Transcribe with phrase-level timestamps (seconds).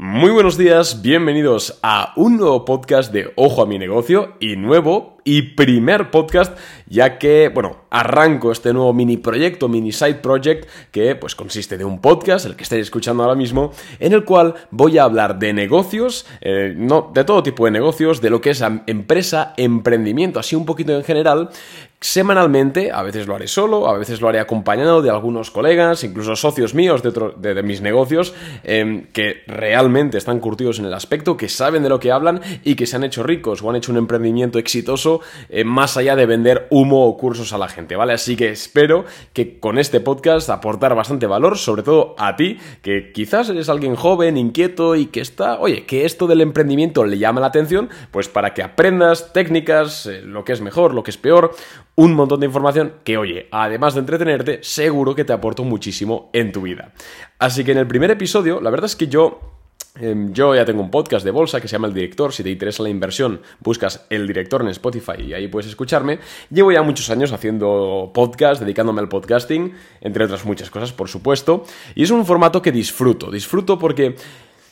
[0.00, 5.17] Muy buenos días, bienvenidos a un nuevo podcast de Ojo a mi negocio y nuevo
[5.28, 6.56] y primer podcast
[6.88, 11.84] ya que, bueno, arranco este nuevo mini proyecto, mini side project que pues consiste de
[11.84, 15.52] un podcast, el que estáis escuchando ahora mismo, en el cual voy a hablar de
[15.52, 20.56] negocios, eh, no, de todo tipo de negocios, de lo que es empresa, emprendimiento, así
[20.56, 21.50] un poquito en general,
[22.00, 26.36] semanalmente, a veces lo haré solo, a veces lo haré acompañado de algunos colegas, incluso
[26.36, 31.48] socios míos de, de, mis negocios, em, que realmente están curtidos en el aspecto, que
[31.48, 33.98] saben de lo que hablan y que se han hecho ricos o han hecho un
[33.98, 35.17] emprendimiento exitoso
[35.48, 38.12] eh, más allá de vender humo o cursos a la gente, ¿vale?
[38.12, 43.12] Así que espero que con este podcast aportar bastante valor, sobre todo a ti, que
[43.12, 47.40] quizás eres alguien joven, inquieto y que está, oye, que esto del emprendimiento le llama
[47.40, 51.16] la atención, pues para que aprendas técnicas, eh, lo que es mejor, lo que es
[51.16, 51.54] peor,
[51.94, 56.52] un montón de información que, oye, además de entretenerte, seguro que te aporto muchísimo en
[56.52, 56.92] tu vida.
[57.38, 59.57] Así que en el primer episodio, la verdad es que yo
[60.32, 62.32] yo ya tengo un podcast de bolsa que se llama El Director.
[62.32, 66.18] Si te interesa la inversión, buscas El Director en Spotify y ahí puedes escucharme.
[66.50, 71.64] Llevo ya muchos años haciendo podcast, dedicándome al podcasting, entre otras muchas cosas, por supuesto.
[71.94, 73.30] Y es un formato que disfruto.
[73.30, 74.16] Disfruto porque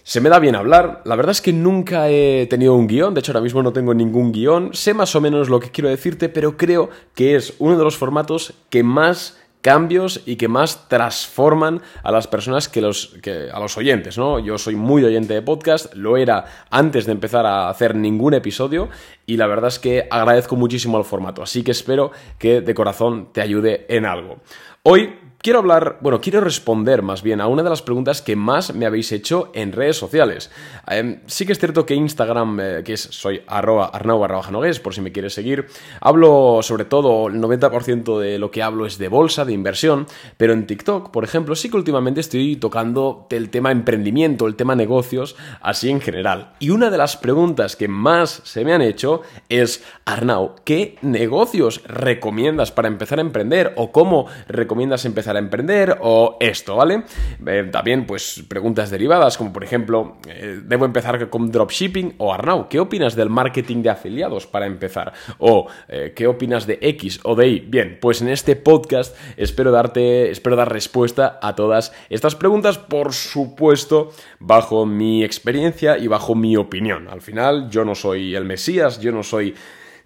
[0.07, 3.19] se me da bien hablar, la verdad es que nunca he tenido un guion, de
[3.19, 6.29] hecho ahora mismo no tengo ningún guion, sé más o menos lo que quiero decirte,
[6.29, 11.83] pero creo que es uno de los formatos que más cambios y que más transforman
[12.05, 14.39] a las personas que los que, a los oyentes, ¿no?
[14.39, 18.89] Yo soy muy oyente de podcast, lo era antes de empezar a hacer ningún episodio
[19.27, 23.33] y la verdad es que agradezco muchísimo el formato, así que espero que de corazón
[23.33, 24.37] te ayude en algo.
[24.85, 28.75] Hoy quiero hablar, bueno, quiero responder más bien a una de las preguntas que más
[28.75, 30.51] me habéis hecho en redes sociales.
[30.89, 34.41] Em, sí que es cierto que Instagram, eh, que es soy arroba arnau barra
[34.83, 35.69] por si me quieres seguir,
[36.01, 40.53] hablo sobre todo, el 90% de lo que hablo es de bolsa, de inversión, pero
[40.53, 45.37] en TikTok, por ejemplo, sí que últimamente estoy tocando el tema emprendimiento, el tema negocios,
[45.61, 46.55] así en general.
[46.59, 51.85] Y una de las preguntas que más se me han hecho es, Arnau, ¿qué negocios
[51.87, 57.05] recomiendas para empezar a emprender o cómo recomiendas empezar emprender o esto, ¿vale?
[57.47, 62.15] Eh, también, pues, preguntas derivadas, como por ejemplo, eh, ¿debo empezar con dropshipping?
[62.19, 65.13] O Arnau, ¿qué opinas del marketing de afiliados para empezar?
[65.39, 67.61] O, eh, ¿qué opinas de X o de Y?
[67.61, 73.13] Bien, pues en este podcast espero darte, espero dar respuesta a todas estas preguntas, por
[73.13, 77.09] supuesto, bajo mi experiencia y bajo mi opinión.
[77.09, 79.55] Al final, yo no soy el Mesías, yo no soy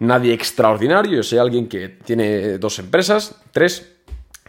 [0.00, 3.99] nadie extraordinario, yo soy alguien que tiene dos empresas, tres,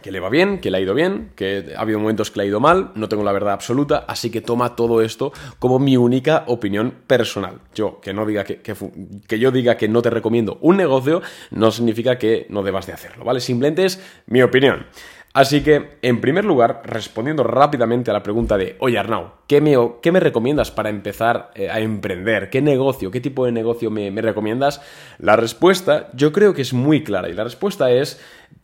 [0.02, 2.44] que le va bien, que le ha ido bien, que ha habido momentos que le
[2.44, 5.96] ha ido mal, no tengo la verdad absoluta, así que toma todo esto como mi
[5.96, 7.60] única opinión personal.
[7.74, 11.70] Yo, que no diga que, que, yo diga que no te recomiendo un negocio, no
[11.70, 13.40] significa que no debas de hacerlo, ¿vale?
[13.40, 14.86] Simplemente es mi opinión.
[15.34, 19.74] Así que, en primer lugar, respondiendo rápidamente a la pregunta de, oye Arnau, ¿qué me,
[20.02, 22.50] qué me recomiendas para empezar eh, a emprender?
[22.50, 24.82] ¿Qué negocio, qué tipo de negocio me, me recomiendas?
[25.18, 28.20] La respuesta yo creo que es muy clara y la respuesta es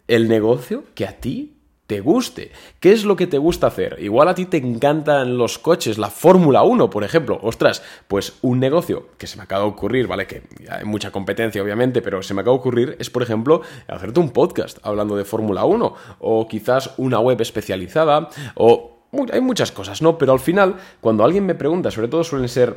[0.08, 1.57] el negocio que a ti
[1.88, 2.52] te guste.
[2.80, 3.96] ¿Qué es lo que te gusta hacer?
[3.98, 7.40] Igual a ti te encantan los coches, la Fórmula 1, por ejemplo.
[7.42, 10.26] Ostras, pues un negocio que se me acaba de ocurrir, ¿vale?
[10.26, 14.20] Que hay mucha competencia, obviamente, pero se me acaba de ocurrir es, por ejemplo, hacerte
[14.20, 18.94] un podcast hablando de Fórmula 1 o quizás una web especializada o...
[19.32, 20.18] Hay muchas cosas, ¿no?
[20.18, 22.76] Pero al final, cuando alguien me pregunta, sobre todo suelen ser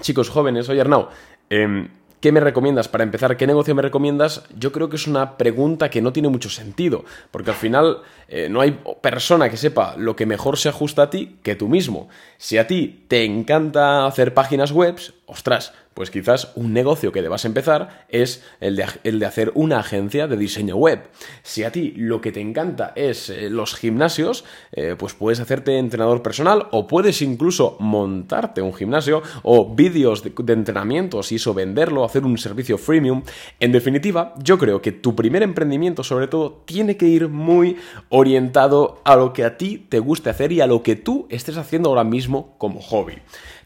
[0.00, 1.08] chicos jóvenes, oye Arnau,
[1.50, 1.86] eh,
[2.20, 3.36] ¿Qué me recomiendas para empezar?
[3.36, 4.42] ¿Qué negocio me recomiendas?
[4.56, 8.48] Yo creo que es una pregunta que no tiene mucho sentido, porque al final eh,
[8.50, 12.08] no hay persona que sepa lo que mejor se ajusta a ti que tú mismo.
[12.36, 14.96] Si a ti te encanta hacer páginas web,
[15.26, 20.36] ostras, pues quizás un negocio que debas empezar es el de, hacer una agencia de
[20.36, 21.08] diseño web.
[21.42, 25.76] Si a ti lo que te encanta es eh, los gimnasios, eh, pues puedes hacerte
[25.76, 31.52] entrenador personal o puedes incluso montarte un gimnasio o vídeos de, de entrenamientos y eso
[31.52, 33.24] venderlo, hacer un servicio freemium.
[33.58, 37.76] En definitiva, yo creo que tu primer emprendimiento sobre todo tiene que ir muy
[38.08, 41.56] orientado a lo que a ti te guste hacer y a lo que tú estés
[41.56, 43.14] haciendo ahora mismo como hobby.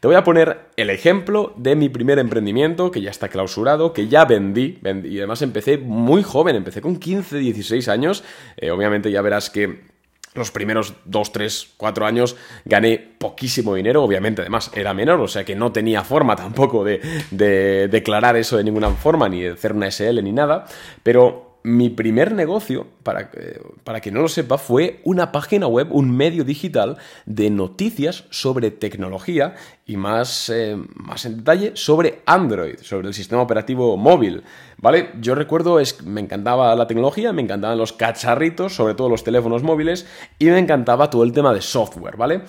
[0.02, 4.08] Te voy a poner el ejemplo de mi primer emprendimiento, que ya está clausurado, que
[4.08, 8.25] ya vendí, y además empecé muy joven, empecé con 15, 16 años.
[8.56, 9.82] Eh, obviamente ya verás que
[10.34, 15.44] los primeros 2, 3, 4 años gané poquísimo dinero, obviamente además era menor, o sea
[15.44, 17.00] que no tenía forma tampoco de,
[17.31, 20.66] de declarar eso de ninguna forma, ni de hacer una SL ni nada,
[21.05, 23.31] pero mi primer negocio, para,
[23.85, 28.70] para que no lo sepa, fue una página web, un medio digital de noticias sobre
[28.70, 29.55] tecnología
[29.87, 34.43] y más, eh, más en detalle sobre Android, sobre el sistema operativo móvil.
[34.79, 35.11] ¿Vale?
[35.20, 39.62] Yo recuerdo, es, me encantaba la tecnología, me encantaban los cacharritos, sobre todo los teléfonos
[39.62, 40.06] móviles,
[40.41, 42.43] y me encantaba todo el tema de software, ¿vale?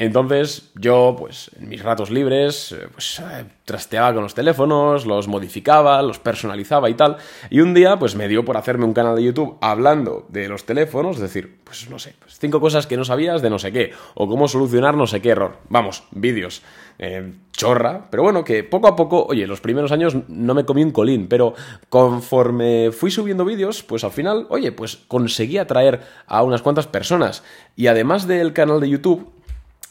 [0.00, 5.28] Entonces yo, pues en mis ratos libres, eh, pues eh, trasteaba con los teléfonos, los
[5.28, 7.18] modificaba, los personalizaba y tal.
[7.50, 10.64] Y un día, pues me dio por hacerme un canal de YouTube hablando de los
[10.64, 13.72] teléfonos, es decir, pues no sé, pues, cinco cosas que no sabías de no sé
[13.72, 15.58] qué, o cómo solucionar no sé qué error.
[15.68, 16.62] Vamos, vídeos.
[16.98, 20.82] Eh, chorra, pero bueno, que poco a poco, oye, los primeros años no me comí
[20.82, 21.54] un colín, pero
[21.90, 27.42] conforme fui subiendo vídeos, pues al final, oye, pues conseguí atraer a unas cuantas personas.
[27.76, 29.32] Y además del canal de YouTube,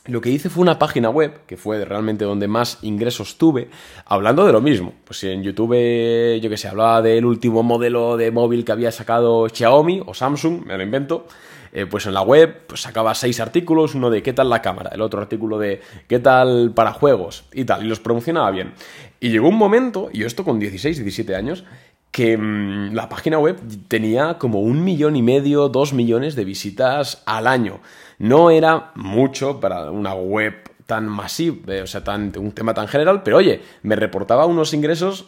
[0.05, 3.69] lo que hice fue una página web, que fue realmente donde más ingresos tuve,
[4.05, 4.93] hablando de lo mismo.
[5.05, 9.47] Pues en YouTube, yo que sé, hablaba del último modelo de móvil que había sacado
[9.49, 11.27] Xiaomi o Samsung, me lo invento,
[11.71, 14.89] eh, pues en la web pues sacaba seis artículos, uno de qué tal la cámara,
[14.93, 18.73] el otro artículo de qué tal para juegos y tal, y los promocionaba bien.
[19.19, 21.65] Y llegó un momento, y esto con 16, 17 años,
[22.11, 27.23] que mm, la página web tenía como un millón y medio, dos millones de visitas
[27.25, 27.79] al año.
[28.17, 30.53] No era mucho para una web
[30.85, 35.27] tan masiva, eh, o sea, un tema tan general, pero oye, me reportaba unos ingresos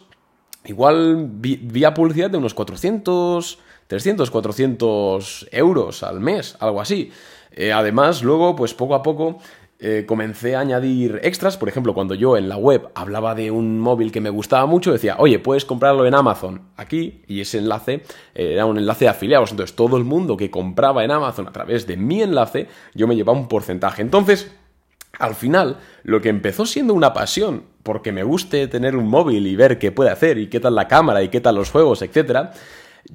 [0.66, 7.12] igual vía publicidad de unos 400, 300, 400 euros al mes, algo así.
[7.51, 9.39] Eh, además, luego, pues poco a poco
[9.83, 11.57] eh, comencé a añadir extras.
[11.57, 14.92] Por ejemplo, cuando yo en la web hablaba de un móvil que me gustaba mucho,
[14.92, 18.04] decía, oye, puedes comprarlo en Amazon aquí, y ese enlace
[18.36, 19.50] eh, era un enlace de afiliados.
[19.50, 23.16] Entonces, todo el mundo que compraba en Amazon a través de mi enlace, yo me
[23.16, 24.04] llevaba un porcentaje.
[24.04, 24.51] Entonces,
[25.18, 29.56] al final, lo que empezó siendo una pasión, porque me guste tener un móvil y
[29.56, 32.54] ver qué puede hacer, y qué tal la cámara, y qué tal los juegos, etcétera,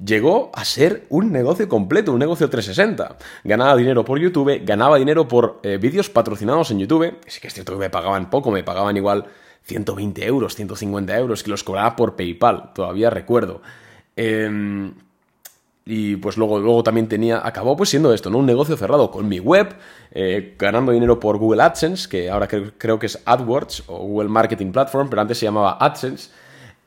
[0.03, 3.17] llegó a ser un negocio completo, un negocio 360.
[3.43, 7.15] Ganaba dinero por YouTube, ganaba dinero por eh, vídeos patrocinados en YouTube.
[7.27, 9.25] Sí que es cierto que me pagaban poco, me pagaban igual
[9.63, 13.61] 120 euros, 150 euros, que los cobraba por PayPal, todavía recuerdo.
[14.15, 14.93] Em,
[15.85, 18.39] y pues luego, luego también tenía, acabó pues siendo esto, ¿no?
[18.39, 19.75] Un negocio cerrado con mi web,
[20.11, 24.71] eh, ganando dinero por Google AdSense, que ahora creo que es AdWords o Google Marketing
[24.71, 26.29] Platform, pero antes se llamaba AdSense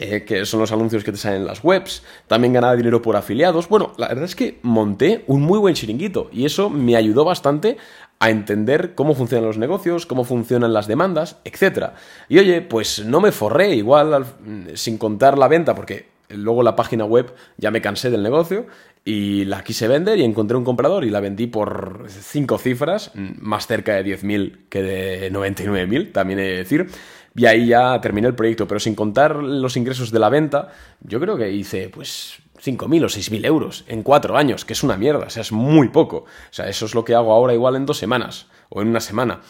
[0.02, 3.17] eh, que son los anuncios que te salen en las webs, también ganaba dinero por
[3.17, 3.69] afiliados.
[3.69, 7.76] Bueno, la verdad es que monté un muy buen chiringuito y eso me ayudó bastante
[8.19, 11.91] a entender cómo funcionan los negocios, cómo funcionan las demandas, etc.
[12.31, 14.25] Y oye, pues no me forré igual
[14.73, 18.67] sin contar la venta, porque luego la página web ya me cansé del negocio
[19.05, 23.67] y la quise vender y encontré un comprador y la vendí por cinco cifras, más
[23.67, 26.87] cerca de 10.000 que de 99.000, también he de decir
[27.35, 30.69] y ahí ya terminé el proyecto, pero sin contar los ingresos de la venta,
[31.00, 34.97] yo creo que hice pues 5.000 o 6.000 euros en cuatro años, que es una
[34.97, 36.17] mierda, o sea, es muy poco.
[36.19, 39.00] O sea, eso es lo que hago ahora igual en dos semanas o en una
[39.00, 39.41] semana.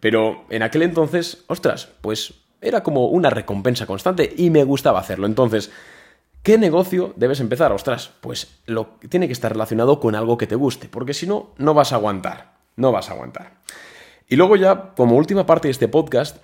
[0.00, 5.26] Pero en aquel entonces, ostras, pues era como una recompensa constante y me gustaba hacerlo.
[5.26, 5.70] Entonces,
[6.42, 7.72] ¿qué negocio debes empezar?
[7.72, 11.50] Ostras, pues lo, tiene que estar relacionado con algo que te guste, porque si no,
[11.58, 12.58] no vas a aguantar.
[12.76, 13.60] No vas a aguantar.
[14.28, 16.38] Y luego ya, como última parte de este podcast,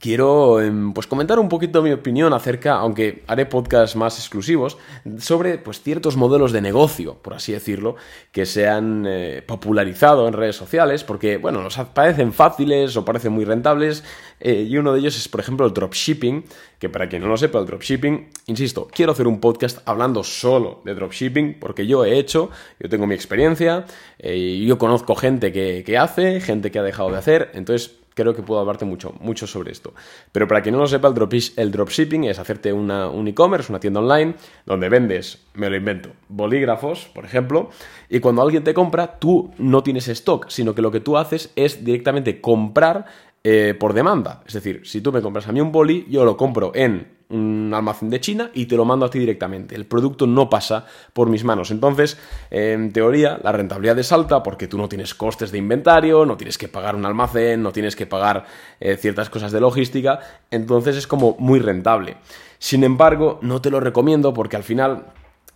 [0.00, 4.78] quiero em, pues comentar un poquito mi opinión acerca, aunque haré podcasts más exclusivos,
[5.18, 7.96] sobre pues ciertos modelos de negocio, por así decirlo,
[8.32, 13.32] que se han eh, popularizado en redes sociales, porque bueno, nos parecen fáciles o parecen
[13.32, 14.04] muy rentables,
[14.40, 16.44] eh, y uno de ellos es por ejemplo el dropshipping,
[16.78, 20.80] que para quien no lo sepa, el dropshipping, insisto, quiero hacer un podcast hablando solo
[20.84, 23.84] de dropshipping, porque yo he hecho, yo tengo mi experiencia,
[24.18, 28.34] eh, yo conozco gente que, que hace, gente que ha dejado de hacer, entonces creo
[28.34, 29.94] que puedo hablarte mucho, mucho sobre esto.
[30.32, 34.00] Pero para quien no lo sepa, el, dropshipping es hacerte una, un e-commerce, una tienda
[34.00, 34.34] online,
[34.66, 37.70] donde vendes, me lo invento, bolígrafos, por ejemplo,
[38.08, 41.52] y cuando alguien te compra, tú no tienes stock, sino que lo que tú haces
[41.54, 43.06] es directamente comprar
[43.50, 44.42] eh, por demanda.
[44.46, 47.72] Es decir, si tú me compras a mí un boli, yo lo compro en un
[47.74, 49.74] almacén de China y te lo mando a ti directamente.
[49.74, 51.70] El producto no pasa por mis manos.
[51.70, 52.18] Entonces,
[52.50, 56.58] en teoría, la rentabilidad es alta porque tú no tienes costes de inventario, no tienes
[56.58, 58.44] que pagar un almacén, no tienes que pagar
[58.80, 60.20] eh, ciertas cosas de logística.
[60.50, 62.18] Entonces es como muy rentable.
[62.58, 65.06] Sin embargo, no te lo recomiendo porque al final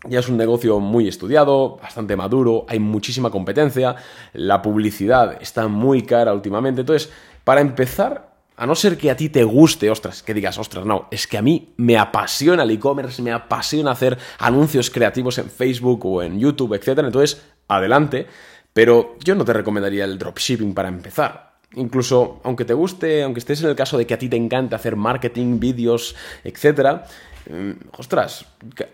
[0.09, 3.97] ya es un negocio muy estudiado, bastante maduro, hay muchísima competencia,
[4.33, 6.81] la publicidad está muy cara últimamente.
[6.81, 7.13] Entonces,
[7.45, 11.09] para empezar, a no ser que a ti te guste, ostras, que digas, ostras, no,
[11.11, 16.05] es que a mí me apasiona el e-commerce, me apasiona hacer anuncios creativos en Facebook
[16.05, 16.99] o en YouTube, etc.
[16.99, 18.27] Entonces, adelante,
[18.73, 21.53] pero yo no te recomendaría el dropshipping para empezar.
[21.75, 24.75] Incluso, aunque te guste, aunque estés en el caso de que a ti te encante
[24.75, 27.03] hacer marketing, vídeos, etc.,
[27.49, 28.45] mm, ostras,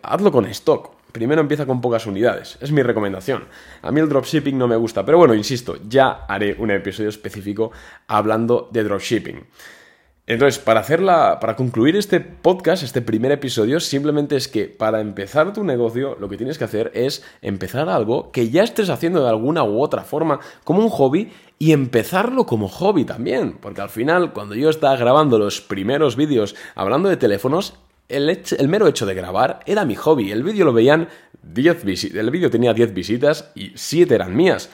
[0.03, 2.59] hazlo con stock primero empieza con pocas unidades.
[2.61, 3.45] Es mi recomendación.
[3.83, 7.73] A mí el dropshipping no me gusta, pero bueno, insisto, ya haré un episodio específico
[8.07, 9.47] hablando de dropshipping.
[10.29, 15.55] Entonces, para hacerla, para concluir este podcast, este primer episodio, simplemente es que para empezar
[15.55, 19.31] tu negocio, lo que tienes que hacer es empezar algo que ya estés haciendo de
[19.31, 23.57] alguna u otra forma, como un hobby, y empezarlo como hobby también.
[23.59, 28.87] Porque al final, cuando yo estaba grabando los primeros vídeos hablando de teléfonos, el, mero
[28.87, 30.33] hecho de grabar era mi hobby.
[30.33, 31.09] El vídeo lo veían
[31.43, 32.19] 10 visitas.
[32.19, 34.71] El vídeo tenía 10 visitas y 7 eran mías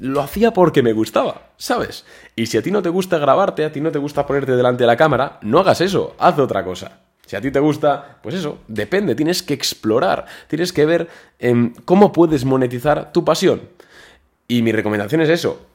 [0.00, 2.06] lo hacía porque me gustaba, ¿sabes?
[2.34, 4.82] Y si a ti no te gusta grabarte, a ti no te gusta ponerte delante
[4.82, 7.00] de la cámara, no hagas eso, haz otra cosa.
[7.26, 11.08] Si a ti te gusta, pues eso, depende, tienes que explorar, tienes que ver
[11.38, 13.60] em, cómo puedes monetizar tu pasión.
[14.48, 15.66] Y mi recomendación es eso,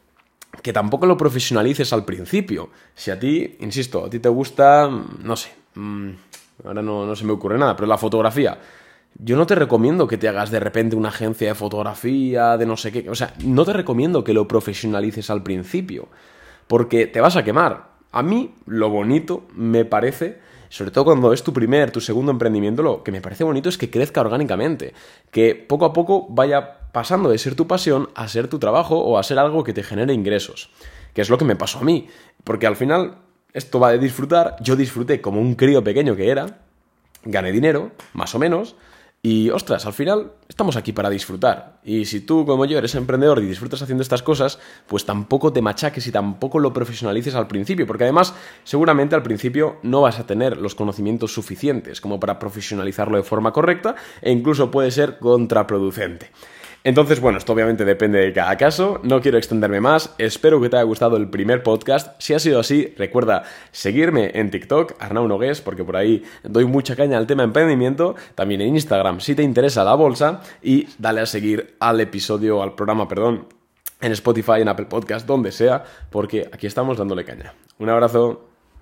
[0.61, 2.71] que tampoco lo profesionalices al principio.
[2.95, 6.09] Si a ti, insisto, a ti te gusta, no sé, mm,
[6.63, 8.57] ahora no, no se me ocurre nada, pero la fotografía,
[9.17, 12.75] yo no te recomiendo que te hagas de repente una agencia de fotografía, de no
[12.75, 13.09] sé qué.
[13.09, 16.09] O sea, no te recomiendo que lo profesionalices al principio,
[16.67, 17.95] porque te vas a quemar.
[18.11, 22.83] A mí lo bonito me parece, sobre todo cuando es tu primer, tu segundo emprendimiento,
[22.83, 24.93] lo que me parece bonito es que crezca orgánicamente,
[25.31, 29.17] que poco a poco vaya pasando de ser tu pasión a ser tu trabajo o
[29.17, 30.71] a ser algo que te genere ingresos,
[31.13, 32.07] que es lo que me pasó a mí,
[32.43, 33.17] porque al final
[33.55, 36.59] esto va de disfrutar, yo disfruté como un crío pequeño que era,
[37.23, 38.75] gané dinero, más o menos,
[39.21, 41.79] y ostras, al final estamos aquí para disfrutar.
[41.83, 45.63] Y si tú, como yo, eres emprendedor y disfrutas haciendo estas cosas, pues tampoco te
[45.63, 48.35] machaques y tampoco lo profesionalices al principio, porque además
[48.65, 53.51] seguramente al principio no vas a tener los conocimientos suficientes como para profesionalizarlo de forma
[53.51, 56.29] correcta e incluso puede ser contraproducente.
[56.85, 60.77] Entonces, bueno, esto obviamente depende de cada caso, no quiero extenderme más, espero que te
[60.77, 65.61] haya gustado el primer podcast, si ha sido así, recuerda seguirme en TikTok, Arnau Nogués,
[65.61, 69.83] porque por ahí doy mucha caña al tema emprendimiento, también en Instagram si te interesa
[69.83, 70.41] la bolsa.
[70.61, 73.47] Y dale a seguir al episodio, al programa, perdón,
[73.99, 77.55] en Spotify, en Apple Podcast, donde sea, porque aquí estamos dándole caña.
[77.79, 78.54] Un abrazo.